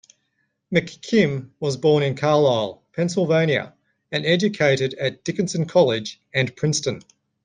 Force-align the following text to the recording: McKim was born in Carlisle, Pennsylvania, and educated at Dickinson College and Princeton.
McKim 0.73 1.51
was 1.59 1.77
born 1.77 2.01
in 2.01 2.15
Carlisle, 2.15 2.81
Pennsylvania, 2.93 3.75
and 4.11 4.25
educated 4.25 4.95
at 4.95 5.23
Dickinson 5.23 5.67
College 5.67 6.19
and 6.33 6.55
Princeton. 6.55 7.03